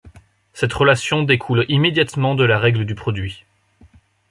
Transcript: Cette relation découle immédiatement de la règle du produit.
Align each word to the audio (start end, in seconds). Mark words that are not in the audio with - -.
Cette 0.53 0.73
relation 0.73 1.21
découle 1.21 1.65
immédiatement 1.69 2.33
de 2.33 2.43
la 2.43 2.57
règle 2.57 2.85
du 2.85 2.95
produit. 2.95 3.43